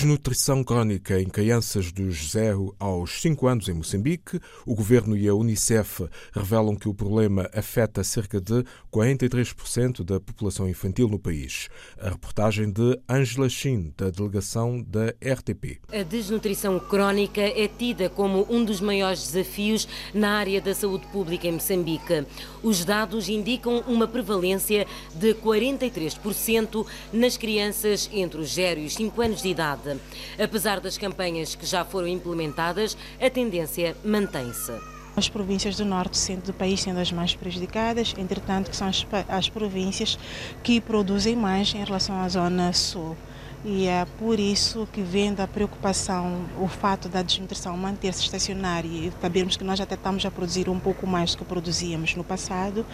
Desnutrição 0.00 0.64
crónica 0.64 1.20
em 1.20 1.28
crianças 1.28 1.92
dos 1.92 2.30
0 2.30 2.74
aos 2.78 3.20
5 3.20 3.46
anos 3.46 3.68
em 3.68 3.74
Moçambique. 3.74 4.40
O 4.64 4.74
governo 4.74 5.14
e 5.14 5.28
a 5.28 5.34
Unicef 5.34 6.08
revelam 6.32 6.74
que 6.74 6.88
o 6.88 6.94
problema 6.94 7.50
afeta 7.52 8.02
cerca 8.02 8.40
de 8.40 8.64
43% 8.90 10.02
da 10.02 10.18
população 10.18 10.66
infantil 10.66 11.06
no 11.06 11.18
país. 11.18 11.68
A 12.00 12.08
reportagem 12.08 12.70
de 12.70 12.98
Angela 13.06 13.50
Chin, 13.50 13.92
da 13.94 14.08
delegação 14.08 14.82
da 14.82 15.08
RTP. 15.20 15.78
A 15.92 16.02
desnutrição 16.02 16.80
crónica 16.80 17.42
é 17.42 17.68
tida 17.68 18.08
como 18.08 18.46
um 18.48 18.64
dos 18.64 18.80
maiores 18.80 19.30
desafios 19.30 19.86
na 20.14 20.30
área 20.38 20.62
da 20.62 20.74
saúde 20.74 21.06
pública 21.08 21.46
em 21.46 21.52
Moçambique. 21.52 22.24
Os 22.62 22.86
dados 22.86 23.28
indicam 23.28 23.84
uma 23.86 24.08
prevalência 24.08 24.86
de 25.14 25.34
43% 25.34 26.86
nas 27.12 27.36
crianças 27.36 28.08
entre 28.10 28.40
os 28.40 28.54
0 28.54 28.80
e 28.80 28.86
os 28.86 28.94
5 28.94 29.20
anos 29.20 29.42
de 29.42 29.48
idade 29.50 29.89
idade. 29.90 30.00
Apesar 30.42 30.80
das 30.80 30.96
campanhas 30.98 31.54
que 31.54 31.66
já 31.66 31.84
foram 31.84 32.08
implementadas, 32.08 32.96
a 33.20 33.30
tendência 33.30 33.96
mantém-se. 34.04 34.72
As 35.16 35.28
províncias 35.28 35.76
do 35.76 35.84
norte 35.84 36.16
centro 36.16 36.52
do 36.52 36.52
país 36.52 36.80
sendo 36.80 37.00
as 37.00 37.10
mais 37.10 37.34
prejudicadas, 37.34 38.14
entretanto, 38.16 38.70
que 38.70 38.76
são 38.76 38.88
as, 38.88 39.06
as 39.28 39.48
províncias 39.48 40.18
que 40.62 40.80
produzem 40.80 41.34
mais 41.34 41.74
em 41.74 41.84
relação 41.84 42.20
à 42.20 42.28
zona 42.28 42.72
sul. 42.72 43.16
E 43.64 43.86
é 43.86 44.06
por 44.18 44.40
isso 44.40 44.88
que 44.90 45.02
vem 45.02 45.34
da 45.34 45.46
preocupação 45.46 46.46
o 46.58 46.66
fato 46.66 47.08
da 47.08 47.20
desnutrição 47.20 47.76
manter-se 47.76 48.22
estacionária 48.22 48.88
e 48.88 49.12
sabermos 49.20 49.56
que 49.56 49.64
nós 49.64 49.78
até 49.80 49.96
estamos 49.96 50.24
a 50.24 50.30
produzir 50.30 50.68
um 50.70 50.78
pouco 50.78 51.06
mais 51.06 51.32
do 51.32 51.38
que 51.38 51.44
produzíamos 51.44 52.14
no 52.16 52.24
passado. 52.24 52.86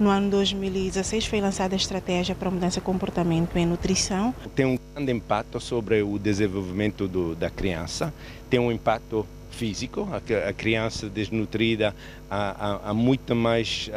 No 0.00 0.08
ano 0.08 0.30
2016 0.30 1.26
foi 1.26 1.40
lançada 1.42 1.74
a 1.74 1.76
estratégia 1.76 2.34
para 2.34 2.50
mudança 2.50 2.80
de 2.80 2.86
comportamento 2.86 3.54
em 3.56 3.66
nutrição. 3.66 4.34
Tem 4.54 4.64
um 4.64 4.78
grande 4.94 5.12
impacto 5.12 5.60
sobre 5.60 6.02
o 6.02 6.18
desenvolvimento 6.18 7.06
do, 7.06 7.34
da 7.34 7.50
criança, 7.50 8.12
tem 8.48 8.58
um 8.58 8.72
impacto 8.72 9.26
físico, 9.50 10.08
a, 10.10 10.48
a 10.48 10.52
criança 10.54 11.08
desnutrida 11.08 11.94
há, 12.30 12.80
há, 12.86 12.90
há 12.90 12.94
muito 12.94 13.34
mais... 13.36 13.90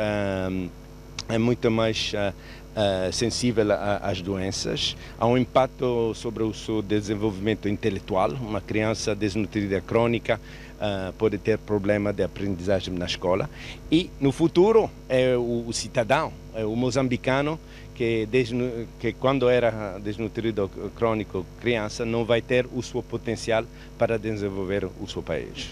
É 1.29 1.37
muito 1.37 1.69
mais 1.69 2.13
uh, 2.13 2.33
uh, 2.77 3.11
sensível 3.11 3.65
às 4.01 4.21
doenças, 4.21 4.95
há 5.19 5.25
um 5.25 5.37
impacto 5.37 6.13
sobre 6.13 6.43
o 6.43 6.53
seu 6.53 6.81
desenvolvimento 6.81 7.67
intelectual. 7.67 8.31
Uma 8.31 8.61
criança 8.61 9.15
desnutrida 9.15 9.81
crônica 9.81 10.39
uh, 10.75 11.11
pode 11.13 11.37
ter 11.39 11.57
problema 11.57 12.13
de 12.13 12.23
aprendizagem 12.23 12.93
na 12.93 13.05
escola. 13.05 13.49
E 13.91 14.09
no 14.19 14.31
futuro 14.31 14.89
é 15.09 15.35
o, 15.35 15.65
o 15.67 15.73
cidadão, 15.73 16.31
é 16.53 16.63
o 16.63 16.75
moçambicano 16.75 17.59
que, 17.95 18.27
desnu, 18.27 18.87
que 18.99 19.11
quando 19.13 19.49
era 19.49 19.97
desnutrido 19.97 20.69
crônico 20.95 21.45
criança 21.59 22.05
não 22.05 22.23
vai 22.23 22.41
ter 22.41 22.67
o 22.73 22.83
seu 22.83 23.01
potencial 23.01 23.65
para 23.97 24.19
desenvolver 24.19 24.87
o 25.01 25.07
seu 25.07 25.23
país. 25.23 25.69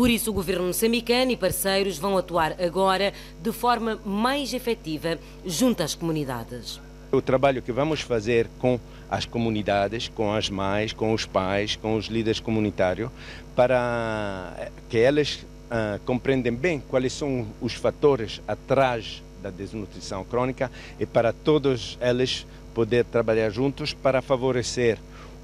Por 0.00 0.08
isso, 0.08 0.30
o 0.30 0.32
governo 0.32 0.68
moçambicano 0.68 1.30
e 1.30 1.36
parceiros 1.36 1.98
vão 1.98 2.16
atuar 2.16 2.56
agora 2.58 3.12
de 3.42 3.52
forma 3.52 4.00
mais 4.02 4.54
efetiva 4.54 5.18
junto 5.44 5.82
às 5.82 5.94
comunidades. 5.94 6.80
O 7.12 7.20
trabalho 7.20 7.60
que 7.60 7.70
vamos 7.70 8.00
fazer 8.00 8.48
com 8.58 8.80
as 9.10 9.26
comunidades, 9.26 10.08
com 10.08 10.32
as 10.32 10.48
mães, 10.48 10.94
com 10.94 11.12
os 11.12 11.26
pais, 11.26 11.76
com 11.76 11.96
os 11.96 12.06
líderes 12.06 12.40
comunitários, 12.40 13.10
para 13.54 14.70
que 14.88 14.96
eles 14.96 15.44
uh, 15.70 16.00
compreendam 16.06 16.54
bem 16.54 16.80
quais 16.80 17.12
são 17.12 17.46
os 17.60 17.74
fatores 17.74 18.40
atrás 18.48 19.22
da 19.42 19.50
desnutrição 19.50 20.24
crônica 20.24 20.70
e 20.98 21.04
para 21.04 21.30
todos 21.30 21.98
eles 22.00 22.46
poder 22.74 23.04
trabalhar 23.04 23.50
juntos 23.50 23.92
para 23.92 24.22
favorecer 24.22 24.96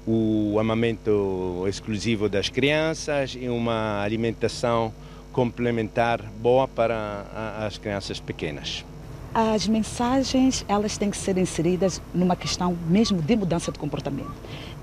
o 0.07 0.57
amamento 0.57 1.65
exclusivo 1.67 2.29
das 2.29 2.47
crianças 2.47 3.37
e 3.37 3.49
uma 3.49 4.01
alimentação 4.01 4.93
complementar 5.33 6.23
boa 6.41 6.67
para 6.67 7.25
as 7.59 7.77
crianças 7.77 8.19
pequenas. 8.19 8.85
As 9.33 9.67
mensagens, 9.67 10.65
elas 10.67 10.97
têm 10.97 11.11
que 11.11 11.17
ser 11.17 11.37
inseridas 11.37 12.01
numa 12.13 12.35
questão 12.35 12.75
mesmo 12.89 13.21
de 13.21 13.35
mudança 13.35 13.71
de 13.71 13.77
comportamento. 13.77 14.31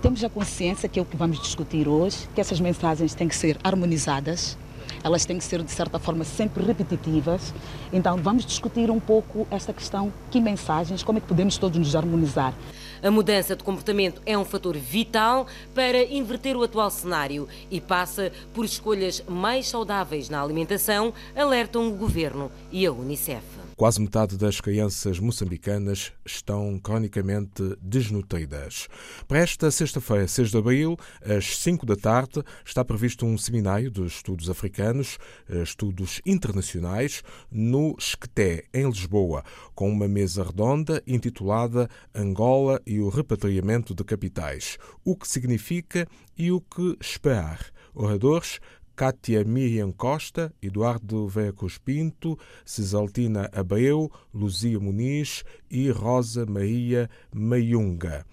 Temos 0.01 0.23
a 0.23 0.29
consciência, 0.29 0.89
que 0.89 0.99
é 0.99 1.03
o 1.03 1.05
que 1.05 1.17
vamos 1.17 1.41
discutir 1.41 1.89
hoje, 1.89 2.29
que 2.35 2.41
essas 2.41 2.61
mensagens 2.61 3.15
têm 3.15 3.27
que 3.27 3.35
ser 3.35 3.56
harmonizadas, 3.65 4.56
elas 5.05 5.27
têm 5.27 5.37
que 5.37 5.45
ser, 5.45 5.63
de 5.63 5.71
certa 5.71 5.99
forma, 5.99 6.25
sempre 6.25 6.65
repetitivas. 6.65 7.53
Então, 7.93 8.17
vamos 8.17 8.47
discutir 8.47 8.91
um 8.91 8.99
pouco 8.99 9.47
esta 9.51 9.73
questão, 9.73 10.11
que 10.31 10.41
mensagens, 10.41 11.03
como 11.03 11.19
é 11.19 11.21
que 11.21 11.29
podemos 11.29 11.59
todos 11.59 11.79
nos 11.79 11.95
harmonizar. 11.95 12.55
A 13.03 13.11
mudança 13.11 13.55
de 13.55 13.63
comportamento 13.63 14.23
é 14.25 14.37
um 14.37 14.47
fator 14.47 14.75
vital 14.79 15.47
para 15.75 16.03
inverter 16.03 16.57
o 16.57 16.63
atual 16.63 16.91
cenário 16.91 17.47
e 17.71 17.79
passa 17.79 18.33
por 18.55 18.65
escolhas 18.65 19.23
mais 19.29 19.69
saudáveis 19.69 20.31
na 20.31 20.43
alimentação, 20.43 21.13
alertam 21.37 21.87
o 21.87 21.93
Governo 21.93 22.51
e 22.73 22.87
a 22.87 22.91
Unicef. 22.91 23.64
Quase 23.77 24.01
metade 24.01 24.37
das 24.37 24.61
crianças 24.61 25.19
moçambicanas 25.19 26.12
estão 26.25 26.79
cronicamente 26.79 27.77
desnutridas. 27.83 28.87
Para 29.27 29.41
esta 29.41 29.69
sexta-feira, 29.69 30.29
6 30.29 30.51
de 30.53 30.59
abril, 30.59 30.97
às 31.21 31.59
5 31.59 31.85
da 31.85 31.97
tarde, 31.97 32.41
está 32.65 32.85
previsto 32.85 33.27
um 33.27 33.37
seminário 33.37 33.91
de 33.91 34.07
estudos 34.07 34.49
africanos, 34.49 35.19
eh, 35.49 35.62
estudos 35.62 36.21
internacionais, 36.25 37.25
no 37.51 37.97
Esqueté, 37.99 38.65
em 38.73 38.87
Lisboa, 38.87 39.43
com 39.75 39.91
uma 39.91 40.06
mesa 40.06 40.45
redonda 40.45 41.03
intitulada 41.05 41.89
Angola 42.15 42.81
e 42.87 43.01
o 43.01 43.09
repatriamento 43.09 43.93
de 43.93 44.05
capitais. 44.05 44.79
O 45.05 45.17
que 45.17 45.27
significa 45.27 46.06
e 46.39 46.53
o 46.53 46.61
que 46.61 46.97
esperar. 47.01 47.59
Oradores 47.93 48.61
Cátia 48.97 49.44
Miriam 49.44 49.91
Costa, 49.93 50.53
Eduardo 50.62 51.27
Vecos 51.27 51.78
Pinto, 51.78 52.38
Cisaltina 52.65 53.50
Abreu, 53.53 54.10
Luzia 54.32 54.78
Muniz 54.78 55.44
e 55.71 55.91
Rosa 55.91 56.47
Maria 56.47 57.10
Mayunga. 57.32 58.25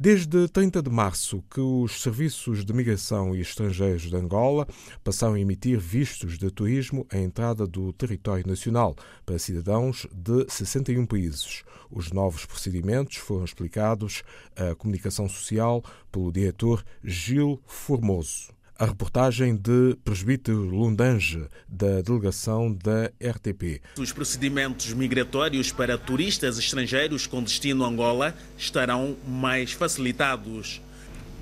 Desde 0.00 0.46
30 0.46 0.80
de 0.80 0.90
março 0.90 1.42
que 1.50 1.60
os 1.60 2.00
serviços 2.02 2.64
de 2.64 2.72
migração 2.72 3.34
e 3.34 3.40
estrangeiros 3.40 4.02
de 4.02 4.14
Angola 4.14 4.64
passaram 5.02 5.34
a 5.34 5.40
emitir 5.40 5.76
vistos 5.80 6.38
de 6.38 6.48
turismo 6.52 7.04
à 7.10 7.18
entrada 7.18 7.66
do 7.66 7.92
território 7.92 8.46
nacional 8.46 8.94
para 9.26 9.40
cidadãos 9.40 10.06
de 10.14 10.46
61 10.48 11.04
países. 11.04 11.64
Os 11.90 12.12
novos 12.12 12.46
procedimentos 12.46 13.16
foram 13.16 13.44
explicados 13.44 14.22
à 14.54 14.72
comunicação 14.76 15.28
social 15.28 15.82
pelo 16.12 16.30
diretor 16.30 16.84
Gil 17.02 17.60
Formoso. 17.66 18.56
A 18.80 18.86
reportagem 18.86 19.56
de 19.56 19.96
Presbítero 20.04 20.60
Lundange, 20.60 21.44
da 21.68 22.00
delegação 22.00 22.72
da 22.72 23.06
RTP. 23.20 23.82
Os 23.98 24.12
procedimentos 24.12 24.92
migratórios 24.92 25.72
para 25.72 25.98
turistas 25.98 26.60
estrangeiros 26.60 27.26
com 27.26 27.42
destino 27.42 27.84
a 27.84 27.88
Angola 27.88 28.36
estarão 28.56 29.16
mais 29.26 29.72
facilitados. 29.72 30.80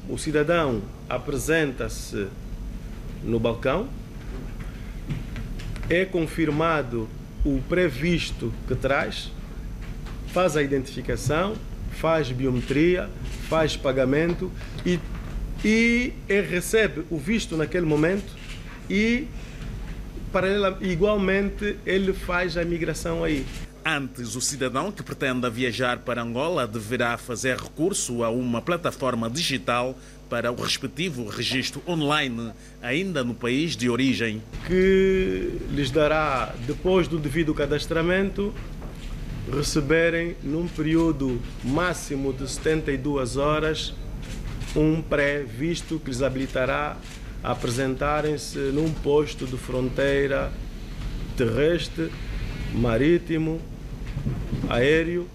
O 0.08 0.16
cidadão 0.16 0.80
apresenta-se 1.10 2.26
no 3.22 3.38
balcão, 3.38 3.86
é 5.90 6.06
confirmado 6.06 7.06
o 7.44 7.60
previsto 7.68 8.50
que 8.66 8.74
traz, 8.74 9.30
faz 10.32 10.56
a 10.56 10.62
identificação, 10.62 11.54
faz 12.00 12.32
biometria, 12.32 13.10
faz 13.46 13.76
pagamento 13.76 14.50
e 14.86 14.98
e 15.66 16.12
ele 16.28 16.46
recebe 16.46 17.02
o 17.10 17.18
visto 17.18 17.56
naquele 17.56 17.84
momento 17.84 18.32
e 18.88 19.26
paralela, 20.30 20.78
igualmente 20.80 21.76
ele 21.84 22.12
faz 22.12 22.56
a 22.56 22.64
migração 22.64 23.24
aí. 23.24 23.44
Antes, 23.84 24.36
o 24.36 24.40
cidadão 24.40 24.92
que 24.92 25.02
pretenda 25.02 25.50
viajar 25.50 25.98
para 25.98 26.22
Angola 26.22 26.68
deverá 26.68 27.18
fazer 27.18 27.56
recurso 27.56 28.22
a 28.22 28.30
uma 28.30 28.62
plataforma 28.62 29.28
digital 29.28 29.98
para 30.30 30.52
o 30.52 30.54
respectivo 30.54 31.28
registro 31.28 31.82
online, 31.86 32.52
ainda 32.80 33.24
no 33.24 33.34
país 33.34 33.76
de 33.76 33.90
origem. 33.90 34.40
Que 34.68 35.50
lhes 35.72 35.90
dará, 35.90 36.54
depois 36.64 37.08
do 37.08 37.18
devido 37.18 37.52
cadastramento, 37.52 38.54
receberem 39.52 40.36
num 40.44 40.68
período 40.68 41.42
máximo 41.64 42.32
de 42.32 42.48
72 42.48 43.36
horas 43.36 43.92
um 44.76 45.00
pré-visto 45.00 45.98
que 45.98 46.10
lhes 46.10 46.22
habilitará 46.22 46.96
a 47.42 47.52
apresentarem-se 47.52 48.58
num 48.58 48.92
posto 48.92 49.46
de 49.46 49.56
fronteira 49.56 50.52
terrestre, 51.36 52.10
marítimo, 52.74 53.60
aéreo 54.68 55.26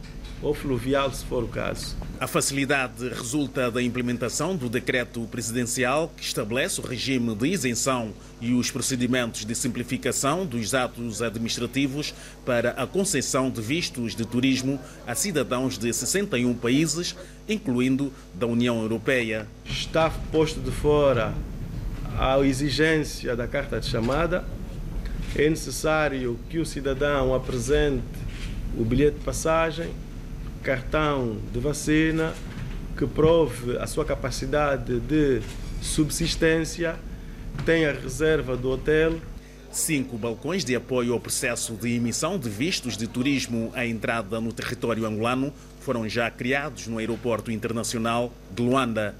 ou 0.42 0.54
fluvial, 0.54 1.12
se 1.12 1.26
for 1.26 1.44
o 1.44 1.48
caso. 1.48 1.96
A 2.22 2.28
facilidade 2.28 3.10
resulta 3.10 3.72
da 3.72 3.82
implementação 3.82 4.56
do 4.56 4.70
decreto 4.70 5.22
presidencial 5.32 6.14
que 6.16 6.24
estabelece 6.24 6.80
o 6.80 6.84
regime 6.84 7.34
de 7.34 7.48
isenção 7.48 8.14
e 8.40 8.54
os 8.54 8.70
procedimentos 8.70 9.44
de 9.44 9.56
simplificação 9.56 10.46
dos 10.46 10.76
atos 10.76 11.24
administrativos 11.24 12.14
para 12.46 12.74
a 12.74 12.86
concessão 12.86 13.50
de 13.50 13.60
vistos 13.60 14.16
de 14.16 14.24
turismo 14.24 14.80
a 15.08 15.16
cidadãos 15.16 15.80
de 15.80 15.92
61 15.92 16.54
países, 16.54 17.16
incluindo 17.50 18.14
da 18.36 18.46
União 18.46 18.80
Europeia. 18.80 19.48
Está 19.66 20.12
posto 20.32 20.60
de 20.60 20.70
fora 20.70 21.34
a 22.20 22.40
exigência 22.42 23.36
da 23.36 23.48
carta 23.48 23.80
de 23.80 23.88
chamada. 23.88 24.46
É 25.36 25.50
necessário 25.50 26.40
que 26.52 26.60
o 26.60 26.68
cidadão 26.68 27.34
apresente 27.34 28.04
o 28.78 28.86
bilhete 28.86 29.18
de 29.18 29.26
passagem 29.26 29.90
cartão 30.64 31.38
de 31.52 31.60
vacina 31.60 32.34
que 32.98 33.06
prove 33.06 33.78
a 33.78 33.88
sua 33.88 34.06
capacidade 34.06 35.00
de 35.00 35.42
subsistência, 35.82 36.96
tenha 37.66 37.92
reserva 37.92 38.56
do 38.56 38.70
hotel. 38.70 39.16
Cinco 39.72 40.18
balcões 40.18 40.66
de 40.66 40.76
apoio 40.76 41.14
ao 41.14 41.20
processo 41.20 41.74
de 41.76 41.96
emissão 41.96 42.38
de 42.38 42.50
vistos 42.50 42.98
de 42.98 43.08
turismo 43.08 43.72
à 43.74 43.86
entrada 43.86 44.42
no 44.42 44.52
território 44.52 45.06
angolano 45.06 45.54
foram 45.80 46.08
já 46.10 46.30
criados 46.30 46.88
no 46.88 46.98
Aeroporto 46.98 47.52
Internacional 47.52 48.34
de 48.54 48.62
Luanda. 48.62 49.16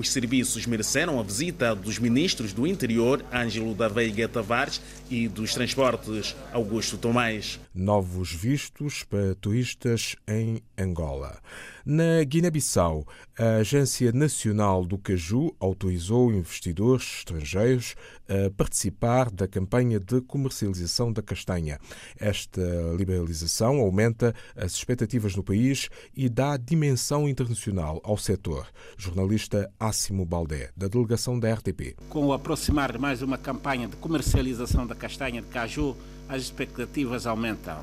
Os 0.00 0.12
serviços 0.12 0.64
mereceram 0.64 1.20
a 1.20 1.22
visita 1.22 1.74
dos 1.74 1.98
ministros 1.98 2.54
do 2.54 2.66
Interior, 2.66 3.22
Ângelo 3.30 3.74
da 3.74 3.86
Veiga 3.86 4.26
Tavares, 4.26 4.80
e 5.10 5.28
dos 5.28 5.52
Transportes, 5.52 6.34
Augusto 6.52 6.96
Tomás. 6.96 7.60
Novos 7.74 8.32
vistos 8.32 9.02
para 9.02 9.34
turistas 9.34 10.16
em 10.26 10.62
Angola. 10.78 11.38
Na 11.84 12.22
Guiné-Bissau, 12.24 13.06
a 13.36 13.56
Agência 13.56 14.12
Nacional 14.12 14.84
do 14.84 14.96
Caju 14.96 15.54
autorizou 15.58 16.32
investidores 16.32 17.18
estrangeiros 17.18 17.94
a 18.28 18.50
participar 18.50 19.30
da 19.30 19.48
campanha 19.48 19.98
de 19.98 20.20
comercialização 20.20 21.12
da 21.12 21.22
castanha. 21.22 21.80
Esta 22.18 22.62
liberalização 22.96 23.80
aumenta 23.80 24.34
as 24.54 24.72
expectativas 24.74 25.34
no 25.34 25.42
país 25.42 25.88
e 26.14 26.28
dá 26.28 26.56
dimensão 26.56 27.28
internacional 27.28 28.00
ao 28.04 28.16
setor. 28.16 28.68
Jornalista 28.96 29.68
Ássimo 29.90 30.24
Baldé, 30.24 30.70
da 30.76 30.86
delegação 30.86 31.36
da 31.36 31.52
RTP. 31.52 31.96
Com 32.08 32.26
o 32.26 32.32
aproximar 32.32 32.92
de 32.92 32.98
mais 32.98 33.22
uma 33.22 33.36
campanha 33.36 33.88
de 33.88 33.96
comercialização 33.96 34.86
da 34.86 34.94
castanha 34.94 35.42
de 35.42 35.48
caju, 35.48 35.96
as 36.28 36.42
expectativas 36.42 37.26
aumentam. 37.26 37.76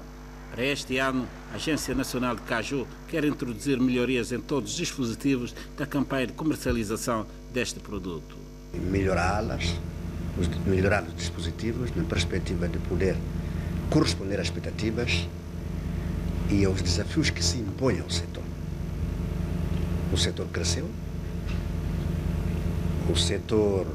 Para 0.49 0.63
este 0.63 0.97
ano, 0.99 1.27
a 1.51 1.55
Agência 1.55 1.93
Nacional 1.93 2.37
de 2.37 2.43
Caju 2.43 2.87
quer 3.09 3.25
introduzir 3.25 3.77
melhorias 3.77 4.31
em 4.31 4.39
todos 4.39 4.71
os 4.71 4.77
dispositivos 4.77 5.53
da 5.75 5.85
campanha 5.85 6.27
de 6.27 6.31
comercialização 6.33 7.27
deste 7.53 7.81
produto. 7.81 8.37
Melhorá-las, 8.73 9.75
melhorar 10.65 11.03
os 11.03 11.13
dispositivos 11.13 11.93
na 11.93 12.05
perspectiva 12.05 12.69
de 12.69 12.79
poder 12.79 13.17
corresponder 13.89 14.39
às 14.39 14.47
expectativas 14.47 15.27
e 16.49 16.63
aos 16.63 16.81
desafios 16.81 17.29
que 17.29 17.43
se 17.43 17.57
impõem 17.57 17.99
ao 17.99 18.09
setor. 18.09 18.43
O 20.13 20.17
setor 20.17 20.47
cresceu, 20.47 20.89
o 23.09 23.15
setor 23.15 23.87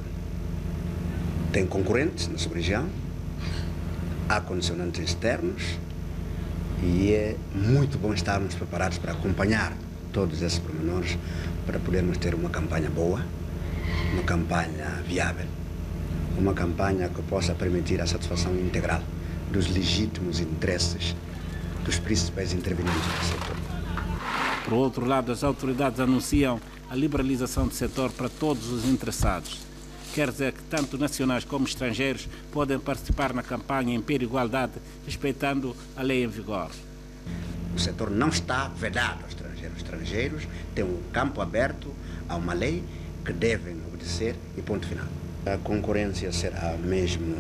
tem 1.52 1.66
concorrentes 1.66 2.28
na 2.28 2.38
sua 2.38 2.54
região, 2.54 2.86
há 4.28 4.40
condicionantes 4.40 5.02
externos 5.02 5.78
e 6.82 7.12
é 7.12 7.36
muito 7.54 7.98
bom 7.98 8.14
estarmos 8.14 8.54
preparados 8.54 8.98
para 8.98 9.12
acompanhar 9.12 9.72
todos 10.12 10.40
esses 10.42 10.58
pormenores 10.58 11.18
para 11.66 11.78
podermos 11.78 12.16
ter 12.18 12.34
uma 12.34 12.48
campanha 12.48 12.88
boa, 12.88 13.24
uma 14.12 14.22
campanha 14.22 15.02
viável, 15.06 15.46
uma 16.38 16.54
campanha 16.54 17.08
que 17.08 17.22
possa 17.22 17.54
permitir 17.54 18.00
a 18.00 18.06
satisfação 18.06 18.54
integral 18.56 19.02
dos 19.50 19.68
legítimos 19.68 20.40
interesses 20.40 21.14
dos 21.84 21.98
principais 21.98 22.52
intervenientes 22.52 23.02
do 23.02 23.24
setor. 23.26 23.56
Por 24.64 24.74
outro 24.74 25.04
lado, 25.04 25.30
as 25.30 25.44
autoridades 25.44 26.00
anunciam 26.00 26.60
a 26.92 26.94
liberalização 26.94 27.66
do 27.66 27.72
setor 27.72 28.12
para 28.12 28.28
todos 28.28 28.68
os 28.68 28.84
interessados. 28.84 29.60
Quer 30.12 30.30
dizer 30.30 30.52
que 30.52 30.62
tanto 30.64 30.98
nacionais 30.98 31.42
como 31.42 31.64
estrangeiros 31.64 32.28
podem 32.52 32.78
participar 32.78 33.32
na 33.32 33.42
campanha 33.42 33.94
em 33.94 34.00
pé 34.02 34.18
de 34.18 34.26
igualdade, 34.26 34.74
respeitando 35.06 35.74
a 35.96 36.02
lei 36.02 36.22
em 36.22 36.28
vigor. 36.28 36.70
O 37.74 37.78
setor 37.78 38.10
não 38.10 38.28
está 38.28 38.68
vedado 38.68 39.22
aos 39.22 39.32
estrangeiros. 39.32 39.76
Os 39.78 39.82
estrangeiros 39.82 40.42
têm 40.74 40.84
um 40.84 41.00
campo 41.10 41.40
aberto 41.40 41.90
a 42.28 42.36
uma 42.36 42.52
lei 42.52 42.84
que 43.24 43.32
devem 43.32 43.74
obedecer 43.88 44.36
e 44.58 44.60
ponto 44.60 44.86
final. 44.86 45.06
A 45.46 45.56
concorrência 45.56 46.30
será 46.30 46.76
mesmo, 46.76 47.34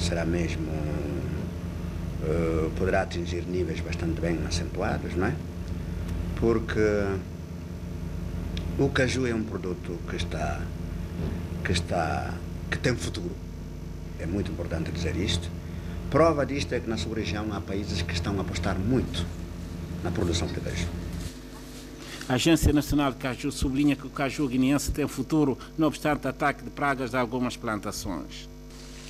será 0.00 0.24
mesmo, 0.24 0.66
uh, 2.22 2.72
poderá 2.76 3.02
atingir 3.02 3.46
níveis 3.46 3.78
bastante 3.78 4.20
bem 4.20 4.40
acentuados, 4.48 5.14
não 5.14 5.28
é? 5.28 5.34
Porque 6.40 6.80
o 8.78 8.88
caju 8.90 9.26
é 9.26 9.34
um 9.34 9.42
produto 9.42 9.98
que 10.08 10.16
está 10.16 10.60
que, 11.64 11.72
está, 11.72 12.32
que 12.70 12.78
tem 12.78 12.94
futuro. 12.94 13.34
É 14.20 14.26
muito 14.26 14.52
importante 14.52 14.92
dizer 14.92 15.16
isto. 15.16 15.50
Prova 16.10 16.46
disto 16.46 16.72
é 16.72 16.80
que 16.80 16.88
na 16.88 16.96
sua 16.96 17.16
região 17.16 17.52
há 17.52 17.60
países 17.60 18.02
que 18.02 18.14
estão 18.14 18.38
a 18.38 18.42
apostar 18.42 18.78
muito 18.78 19.26
na 20.04 20.10
produção 20.12 20.46
de 20.46 20.60
caju. 20.60 20.86
A 22.28 22.34
Agência 22.34 22.72
Nacional 22.72 23.12
de 23.12 23.18
Caju 23.18 23.50
sublinha 23.50 23.96
que 23.96 24.06
o 24.06 24.10
caju 24.10 24.48
guineense 24.48 24.90
tem 24.92 25.06
futuro, 25.06 25.58
não 25.76 25.88
obstante 25.88 26.26
ataque 26.26 26.62
de 26.62 26.70
pragas 26.70 27.10
de 27.10 27.16
algumas 27.16 27.56
plantações. 27.56 28.48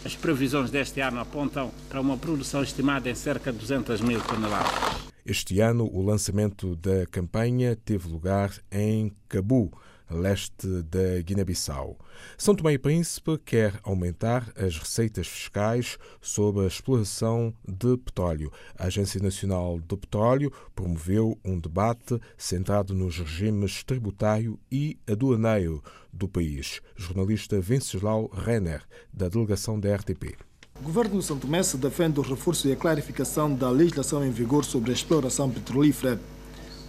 As 0.05 0.15
previsões 0.15 0.71
deste 0.71 1.01
ano 1.01 1.21
apontam 1.21 1.71
para 1.89 2.01
uma 2.01 2.17
produção 2.17 2.63
estimada 2.63 3.11
em 3.11 3.15
cerca 3.15 3.53
de 3.53 3.59
200 3.59 4.01
mil 4.01 4.21
toneladas. 4.21 5.06
Este 5.29 5.59
ano, 5.59 5.91
o 5.93 6.01
lançamento 6.03 6.77
da 6.77 7.05
campanha 7.05 7.75
teve 7.75 8.09
lugar 8.09 8.57
em 8.71 9.11
Cabu, 9.29 9.73
leste 10.09 10.69
da 10.85 11.21
Guiné-Bissau. 11.21 11.99
São 12.39 12.55
Tomé 12.55 12.75
e 12.75 12.79
Príncipe 12.79 13.37
quer 13.45 13.75
aumentar 13.83 14.53
as 14.55 14.79
receitas 14.79 15.27
fiscais 15.27 15.99
sobre 16.21 16.63
a 16.63 16.69
exploração 16.69 17.53
de 17.67 17.97
petróleo. 17.97 18.53
A 18.79 18.85
Agência 18.85 19.21
Nacional 19.21 19.81
do 19.81 19.99
Petróleo 19.99 20.53
promoveu 20.77 21.37
um 21.45 21.59
debate 21.59 22.21
centrado 22.39 22.95
nos 22.95 23.19
regimes 23.19 23.83
tributário 23.83 24.57
e 24.71 24.97
aduaneiro 25.09 25.83
do 26.13 26.29
país. 26.29 26.81
Jornalista 26.95 27.61
Venceslau 27.61 28.31
Renner, 28.33 28.85
da 29.13 29.29
delegação 29.29 29.81
da 29.81 29.93
RTP. 29.93 30.37
O 30.79 30.85
governo 30.85 31.23
São 31.23 31.39
Tomé 31.39 31.63
se 31.63 31.79
defende 31.79 32.21
o 32.21 32.23
reforço 32.23 32.69
e 32.69 32.73
a 32.73 32.77
clarificação 32.77 33.55
da 33.55 33.71
legislação 33.71 34.25
em 34.25 34.31
vigor 34.31 34.63
sobre 34.63 34.91
a 34.91 34.95
exploração 34.95 35.49
petrolífera. 35.49 36.21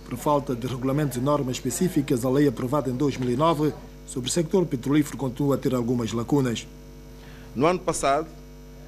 Por 0.04 0.18
falta 0.18 0.54
de 0.54 0.68
regulamentos 0.68 1.16
e 1.16 1.22
normas 1.22 1.56
específicas, 1.56 2.26
a 2.26 2.30
lei 2.30 2.50
aprovada 2.50 2.90
em 2.90 2.96
2009 2.96 3.74
sobre 4.06 4.30
o 4.30 4.32
sector 4.32 4.66
petrolífero 4.66 5.18
continua 5.18 5.56
a 5.56 5.58
ter 5.58 5.74
algumas 5.74 6.12
lacunas. 6.12 6.68
No 7.56 7.66
ano 7.66 7.80
passado, 7.80 8.28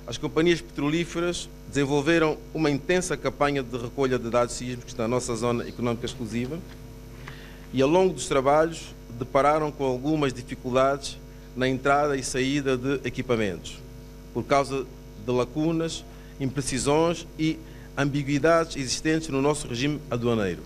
as 0.05 0.17
companhias 0.17 0.59
petrolíferas 0.59 1.49
desenvolveram 1.69 2.37
uma 2.53 2.69
intensa 2.69 3.15
campanha 3.15 3.63
de 3.63 3.77
recolha 3.77 4.19
de 4.19 4.29
dados 4.29 4.55
sísmicos 4.55 4.93
na 4.95 5.07
nossa 5.07 5.33
zona 5.33 5.65
económica 5.65 6.05
exclusiva 6.05 6.59
e, 7.71 7.81
ao 7.81 7.89
longo 7.89 8.13
dos 8.13 8.27
trabalhos, 8.27 8.93
depararam 9.17 9.71
com 9.71 9.85
algumas 9.85 10.33
dificuldades 10.33 11.17
na 11.55 11.69
entrada 11.69 12.17
e 12.17 12.23
saída 12.23 12.77
de 12.77 12.99
equipamentos, 13.07 13.79
por 14.33 14.43
causa 14.43 14.85
de 15.25 15.31
lacunas, 15.31 16.05
imprecisões 16.39 17.27
e 17.37 17.59
ambiguidades 17.97 18.77
existentes 18.77 19.27
no 19.29 19.41
nosso 19.41 19.67
regime 19.67 19.99
aduaneiro. 20.09 20.61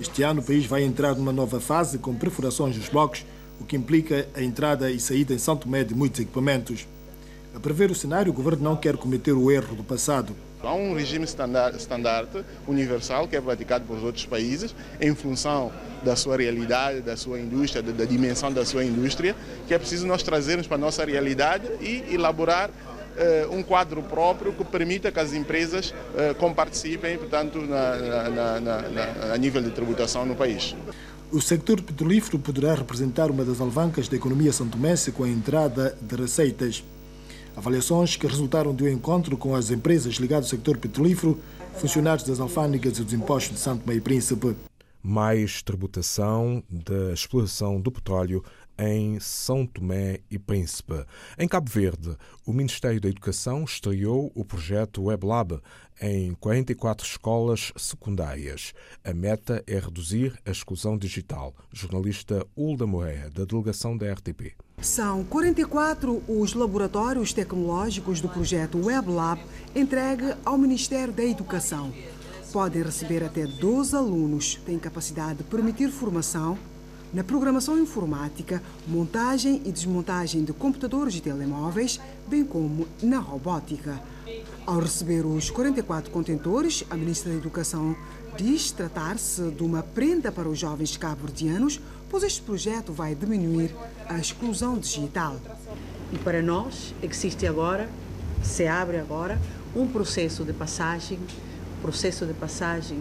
Este 0.00 0.22
ano 0.22 0.40
o 0.40 0.44
país 0.44 0.64
vai 0.64 0.84
entrar 0.84 1.14
numa 1.16 1.32
nova 1.32 1.58
fase 1.58 1.98
com 1.98 2.14
perfurações 2.14 2.76
dos 2.76 2.88
blocos, 2.88 3.24
o 3.60 3.64
que 3.64 3.76
implica 3.76 4.28
a 4.34 4.42
entrada 4.42 4.90
e 4.90 5.00
saída 5.00 5.34
em 5.34 5.38
São 5.38 5.56
Tomé 5.56 5.82
de 5.82 5.94
muitos 5.94 6.20
equipamentos. 6.20 6.86
A 7.54 7.60
prever 7.60 7.90
o 7.90 7.94
cenário, 7.94 8.30
o 8.30 8.34
governo 8.34 8.62
não 8.62 8.76
quer 8.76 8.96
cometer 8.96 9.32
o 9.32 9.50
erro 9.50 9.74
do 9.74 9.82
passado. 9.82 10.36
Há 10.62 10.74
um 10.74 10.94
regime 10.94 11.24
standard, 11.24 12.44
universal 12.66 13.28
que 13.28 13.36
é 13.36 13.40
praticado 13.40 13.84
por 13.84 13.98
outros 13.98 14.26
países 14.26 14.74
em 15.00 15.14
função 15.14 15.72
da 16.02 16.16
sua 16.16 16.36
realidade, 16.36 17.00
da 17.00 17.16
sua 17.16 17.38
indústria, 17.38 17.82
da 17.82 18.04
dimensão 18.04 18.52
da 18.52 18.64
sua 18.64 18.84
indústria, 18.84 19.36
que 19.66 19.74
é 19.74 19.78
preciso 19.78 20.06
nós 20.06 20.22
trazermos 20.22 20.66
para 20.66 20.76
a 20.76 20.80
nossa 20.80 21.04
realidade 21.04 21.68
e 21.80 22.04
elaborar 22.12 22.70
uh, 22.70 23.54
um 23.54 23.62
quadro 23.62 24.02
próprio 24.02 24.52
que 24.52 24.64
permita 24.64 25.12
que 25.12 25.20
as 25.20 25.32
empresas 25.32 25.90
uh, 25.90 26.34
comparticipem, 26.36 27.16
portanto, 27.18 27.58
na, 27.60 28.30
na, 28.30 28.60
na, 28.60 29.34
a 29.34 29.38
nível 29.38 29.62
de 29.62 29.70
tributação 29.70 30.26
no 30.26 30.34
país. 30.34 30.74
O 31.30 31.40
sector 31.40 31.82
petrolífero 31.82 32.38
poderá 32.38 32.74
representar 32.74 33.30
uma 33.30 33.44
das 33.44 33.60
alavancas 33.60 34.08
da 34.08 34.16
economia 34.16 34.52
santomense 34.52 35.12
com 35.12 35.24
a 35.24 35.28
entrada 35.28 35.96
de 36.00 36.16
receitas. 36.16 36.82
Avaliações 37.58 38.14
que 38.14 38.24
resultaram 38.24 38.72
do 38.72 38.88
encontro 38.88 39.36
com 39.36 39.52
as 39.52 39.72
empresas 39.72 40.14
ligadas 40.14 40.44
ao 40.44 40.50
sector 40.50 40.78
petrolífero, 40.78 41.40
funcionários 41.74 42.24
das 42.24 42.38
alfândegas 42.38 42.98
e 42.98 43.02
dos 43.02 43.12
impostos 43.12 43.56
de 43.56 43.60
Santo 43.60 43.84
Meio 43.84 44.00
Príncipe. 44.00 44.54
mais 45.02 45.60
tributação 45.60 46.62
da 46.70 47.12
exploração 47.12 47.80
do 47.80 47.90
petróleo 47.90 48.44
em 48.78 49.18
São 49.18 49.66
Tomé 49.66 50.20
e 50.30 50.38
Príncipe. 50.38 51.04
Em 51.36 51.48
Cabo 51.48 51.68
Verde, 51.68 52.16
o 52.46 52.52
Ministério 52.52 53.00
da 53.00 53.08
Educação 53.08 53.64
estreou 53.64 54.30
o 54.36 54.44
projeto 54.44 55.02
WebLab 55.02 55.60
em 56.00 56.34
44 56.34 57.04
escolas 57.04 57.72
secundárias. 57.76 58.72
A 59.02 59.12
meta 59.12 59.64
é 59.66 59.80
reduzir 59.80 60.38
a 60.46 60.52
exclusão 60.52 60.96
digital. 60.96 61.52
Jornalista 61.72 62.46
Hulda 62.56 62.86
Moreira, 62.86 63.30
da 63.30 63.44
delegação 63.44 63.96
da 63.96 64.12
RTP. 64.12 64.67
São 64.80 65.24
44 65.24 66.22
os 66.28 66.54
laboratórios 66.54 67.32
tecnológicos 67.32 68.20
do 68.20 68.28
projeto 68.28 68.78
WebLab 68.78 69.40
entregue 69.74 70.34
ao 70.44 70.56
Ministério 70.56 71.12
da 71.12 71.24
Educação. 71.24 71.92
Podem 72.52 72.84
receber 72.84 73.24
até 73.24 73.44
12 73.44 73.96
alunos, 73.96 74.54
têm 74.64 74.78
capacidade 74.78 75.38
de 75.38 75.44
permitir 75.44 75.90
formação 75.90 76.56
na 77.12 77.24
programação 77.24 77.76
informática, 77.78 78.62
montagem 78.86 79.62
e 79.64 79.72
desmontagem 79.72 80.44
de 80.44 80.52
computadores 80.52 81.16
e 81.16 81.20
telemóveis, 81.20 81.98
bem 82.26 82.44
como 82.44 82.86
na 83.02 83.18
robótica. 83.18 84.00
Ao 84.64 84.78
receber 84.78 85.24
os 85.26 85.50
44 85.50 86.10
contentores, 86.10 86.84
a 86.88 86.96
Ministra 86.96 87.32
da 87.32 87.38
Educação 87.38 87.96
diz 88.36 88.70
tratar-se 88.70 89.50
de 89.50 89.62
uma 89.62 89.82
prenda 89.82 90.30
para 90.30 90.48
os 90.48 90.58
jovens 90.58 90.96
cabo-verdianos, 90.96 91.80
pois 92.08 92.22
este 92.22 92.42
projeto 92.42 92.92
vai 92.92 93.14
diminuir 93.14 93.74
a 94.08 94.18
exclusão 94.18 94.78
digital. 94.78 95.36
E 96.12 96.18
para 96.18 96.40
nós 96.40 96.94
existe 97.02 97.46
agora, 97.46 97.88
se 98.42 98.66
abre 98.66 98.98
agora, 98.98 99.38
um 99.74 99.86
processo 99.86 100.44
de 100.44 100.52
passagem, 100.52 101.18
processo 101.82 102.24
de 102.26 102.34
passagem 102.34 102.98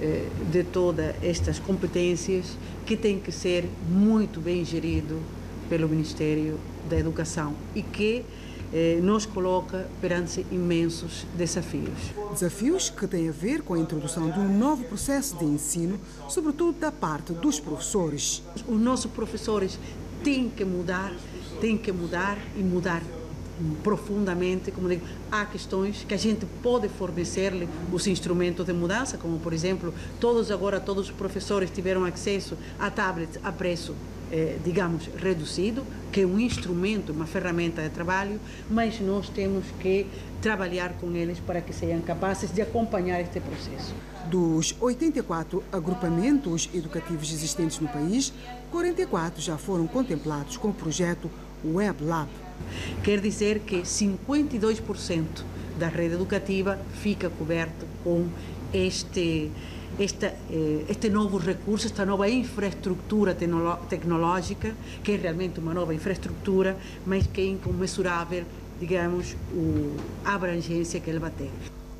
eh, 0.00 0.28
de 0.50 0.64
todas 0.64 1.14
estas 1.22 1.58
competências 1.58 2.56
que 2.84 2.96
tem 2.96 3.18
que 3.18 3.30
ser 3.30 3.68
muito 3.88 4.40
bem 4.40 4.64
gerido 4.64 5.20
pelo 5.68 5.88
Ministério 5.88 6.58
da 6.88 6.98
Educação 6.98 7.54
e 7.74 7.82
que 7.82 8.24
nos 9.02 9.26
coloca 9.26 9.88
perante 10.00 10.46
imensos 10.50 11.26
desafios. 11.36 11.98
Desafios 12.32 12.88
que 12.88 13.06
têm 13.06 13.28
a 13.28 13.32
ver 13.32 13.62
com 13.62 13.74
a 13.74 13.78
introdução 13.78 14.30
de 14.30 14.38
um 14.38 14.58
novo 14.58 14.84
processo 14.84 15.36
de 15.36 15.44
ensino, 15.44 15.98
sobretudo 16.28 16.78
da 16.78 16.92
parte 16.92 17.32
dos 17.32 17.58
professores. 17.58 18.42
Os 18.68 18.80
nossos 18.80 19.10
professores 19.10 19.78
têm 20.22 20.48
que 20.48 20.64
mudar, 20.64 21.12
têm 21.60 21.76
que 21.76 21.90
mudar 21.90 22.38
e 22.56 22.62
mudar 22.62 23.02
profundamente, 23.82 24.70
como 24.70 24.88
digo, 24.88 25.04
há 25.30 25.44
questões 25.44 26.04
que 26.08 26.14
a 26.14 26.16
gente 26.16 26.46
pode 26.62 26.88
fornecer-lhe 26.88 27.68
os 27.92 28.06
instrumentos 28.06 28.64
de 28.64 28.72
mudança, 28.72 29.18
como 29.18 29.38
por 29.38 29.52
exemplo, 29.52 29.92
todos 30.18 30.50
agora, 30.50 30.80
todos 30.80 31.06
os 31.06 31.10
professores 31.10 31.70
tiveram 31.70 32.04
acesso 32.04 32.56
a 32.78 32.90
tablets 32.90 33.38
a 33.42 33.52
preço 33.52 33.94
eh, 34.30 34.58
digamos, 34.64 35.08
reduzido, 35.16 35.84
que 36.12 36.22
é 36.22 36.26
um 36.26 36.38
instrumento, 36.38 37.12
uma 37.12 37.26
ferramenta 37.26 37.82
de 37.82 37.90
trabalho, 37.90 38.40
mas 38.68 39.00
nós 39.00 39.28
temos 39.28 39.64
que 39.80 40.06
trabalhar 40.40 40.92
com 41.00 41.14
eles 41.14 41.38
para 41.40 41.60
que 41.60 41.72
sejam 41.72 42.00
capazes 42.00 42.52
de 42.52 42.62
acompanhar 42.62 43.20
este 43.20 43.40
processo. 43.40 43.94
Dos 44.28 44.74
84 44.80 45.62
agrupamentos 45.72 46.68
educativos 46.74 47.32
existentes 47.32 47.78
no 47.80 47.88
país, 47.88 48.32
44 48.70 49.40
já 49.40 49.56
foram 49.58 49.86
contemplados 49.86 50.56
com 50.56 50.68
o 50.68 50.74
projeto 50.74 51.30
Web 51.64 52.04
Lab. 52.04 52.30
Quer 53.02 53.20
dizer 53.20 53.60
que 53.60 53.82
52% 53.82 55.24
da 55.78 55.88
rede 55.88 56.14
educativa 56.14 56.78
fica 57.02 57.30
coberto 57.30 57.86
com 58.04 58.28
este, 58.72 59.50
este, 59.98 60.32
este 60.88 61.10
novo 61.10 61.38
recurso, 61.38 61.86
esta 61.86 62.04
nova 62.04 62.28
infraestrutura 62.28 63.34
tecnológica, 63.88 64.74
que 65.02 65.12
é 65.12 65.16
realmente 65.16 65.60
uma 65.60 65.74
nova 65.74 65.94
infraestrutura, 65.94 66.76
mas 67.06 67.26
que 67.26 67.40
é 67.40 67.46
incomensurável, 67.46 68.44
digamos, 68.78 69.36
a 70.24 70.34
abrangência 70.34 71.00
que 71.00 71.10
ele 71.10 71.18
vai 71.18 71.30
ter. 71.30 71.50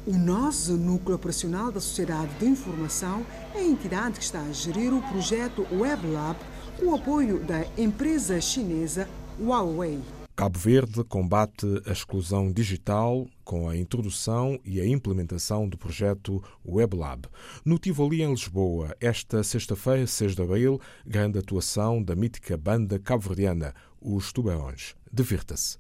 O 0.06 0.16
nosso 0.16 0.76
Núcleo 0.78 1.16
Operacional 1.16 1.70
da 1.70 1.80
Sociedade 1.80 2.30
de 2.38 2.47
Informação 2.47 3.25
é 3.54 3.59
a 3.59 3.64
entidade 3.64 4.18
que 4.18 4.25
está 4.25 4.40
a 4.40 4.52
gerir 4.52 4.94
o 4.94 5.02
projeto 5.02 5.66
WebLab 5.70 6.38
com 6.78 6.87
o 6.87 6.94
apoio 6.94 7.38
da 7.40 7.66
empresa 7.76 8.40
chinesa 8.40 9.06
Huawei. 9.38 10.00
Cabo 10.40 10.59
Verde 10.59 11.04
combate 11.04 11.66
a 11.85 11.92
exclusão 11.92 12.50
digital 12.50 13.28
com 13.44 13.68
a 13.68 13.76
introdução 13.76 14.59
e 14.64 14.80
a 14.80 14.87
implementação 14.87 15.68
do 15.68 15.76
projeto 15.76 16.42
WebLab. 16.66 17.28
No 17.62 17.78
Tivoli, 17.78 18.23
em 18.23 18.30
Lisboa, 18.30 18.97
esta 18.99 19.42
sexta-feira, 19.42 20.06
6 20.06 20.35
de 20.35 20.40
abril, 20.40 20.80
grande 21.04 21.38
atuação 21.38 22.02
da 22.02 22.16
mítica 22.16 22.56
banda 22.56 22.99
cabo-verdiana, 22.99 23.75
os 24.00 24.32
Tubarões. 24.32 24.94
Divirta-se. 25.12 25.76